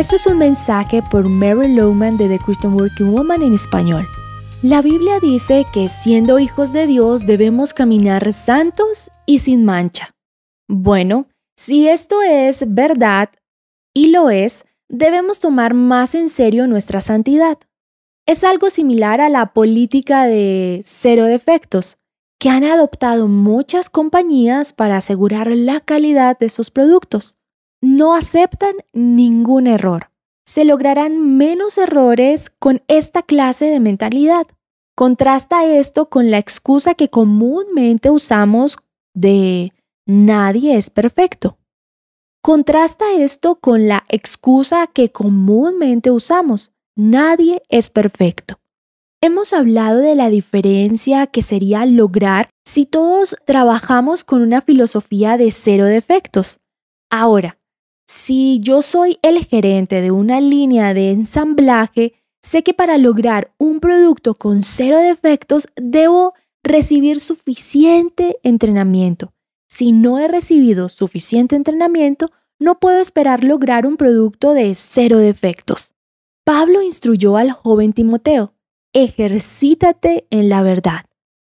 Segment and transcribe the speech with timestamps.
[0.00, 4.08] Esto es un mensaje por Mary Lowman de The Christian Working Woman en español.
[4.62, 10.14] La Biblia dice que siendo hijos de Dios debemos caminar santos y sin mancha.
[10.66, 13.28] Bueno, si esto es verdad,
[13.92, 17.58] y lo es, debemos tomar más en serio nuestra santidad.
[18.24, 21.98] Es algo similar a la política de cero defectos,
[22.38, 27.36] que han adoptado muchas compañías para asegurar la calidad de sus productos.
[27.80, 30.10] No aceptan ningún error
[30.50, 34.48] se lograrán menos errores con esta clase de mentalidad.
[34.96, 38.76] Contrasta esto con la excusa que comúnmente usamos
[39.14, 39.72] de
[40.06, 41.56] nadie es perfecto.
[42.42, 48.58] Contrasta esto con la excusa que comúnmente usamos, nadie es perfecto.
[49.22, 55.52] Hemos hablado de la diferencia que sería lograr si todos trabajamos con una filosofía de
[55.52, 56.58] cero defectos.
[57.08, 57.59] Ahora,
[58.10, 63.78] si yo soy el gerente de una línea de ensamblaje, sé que para lograr un
[63.78, 66.34] producto con cero defectos debo
[66.64, 69.32] recibir suficiente entrenamiento.
[69.68, 75.94] Si no he recibido suficiente entrenamiento, no puedo esperar lograr un producto de cero defectos.
[76.44, 78.54] Pablo instruyó al joven Timoteo,
[78.92, 81.04] ejercítate en la verdad.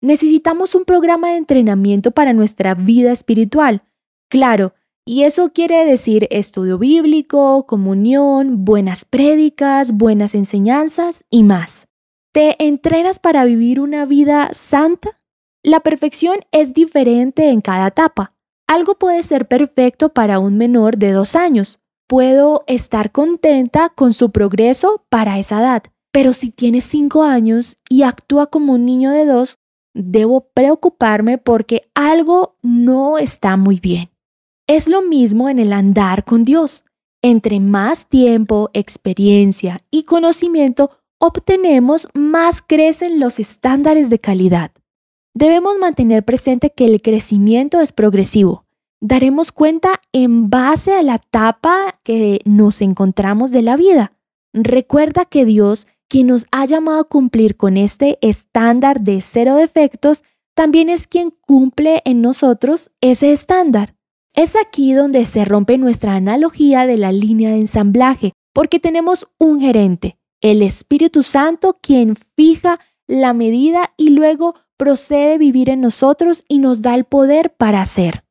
[0.00, 3.82] Necesitamos un programa de entrenamiento para nuestra vida espiritual.
[4.28, 4.72] Claro,
[5.06, 11.88] y eso quiere decir estudio bíblico, comunión, buenas prédicas, buenas enseñanzas y más.
[12.32, 15.20] ¿Te entrenas para vivir una vida santa?
[15.62, 18.34] La perfección es diferente en cada etapa.
[18.66, 21.80] Algo puede ser perfecto para un menor de dos años.
[22.08, 25.82] Puedo estar contenta con su progreso para esa edad.
[26.12, 29.58] Pero si tiene cinco años y actúa como un niño de dos,
[29.94, 34.13] debo preocuparme porque algo no está muy bien.
[34.66, 36.84] Es lo mismo en el andar con Dios.
[37.20, 44.72] Entre más tiempo, experiencia y conocimiento obtenemos, más crecen los estándares de calidad.
[45.34, 48.64] Debemos mantener presente que el crecimiento es progresivo.
[49.02, 54.12] Daremos cuenta en base a la etapa que nos encontramos de la vida.
[54.54, 60.24] Recuerda que Dios, quien nos ha llamado a cumplir con este estándar de cero defectos,
[60.54, 63.93] también es quien cumple en nosotros ese estándar.
[64.34, 69.60] Es aquí donde se rompe nuestra analogía de la línea de ensamblaje, porque tenemos un
[69.60, 76.44] gerente, el Espíritu Santo, quien fija la medida y luego procede a vivir en nosotros
[76.48, 78.24] y nos da el poder para hacer.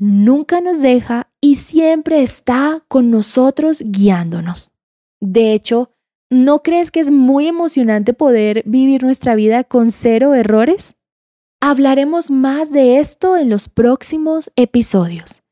[0.00, 4.72] Nunca nos deja y siempre está con nosotros guiándonos.
[5.20, 5.92] De hecho,
[6.30, 10.96] ¿no crees que es muy emocionante poder vivir nuestra vida con cero errores?
[11.60, 15.43] Hablaremos más de esto en los próximos episodios.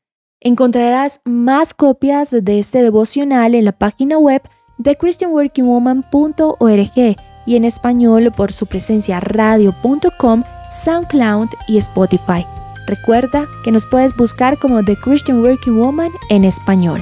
[0.45, 4.41] Encontrarás más copias de este devocional en la página web
[4.77, 7.15] de christianworkingwoman.org
[7.45, 12.45] y en español por su presencia radio.com, SoundCloud y Spotify.
[12.87, 17.01] Recuerda que nos puedes buscar como The Christian Working Woman en español.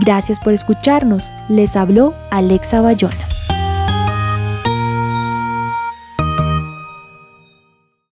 [0.00, 1.30] Gracias por escucharnos.
[1.48, 3.29] Les habló Alexa Bayona.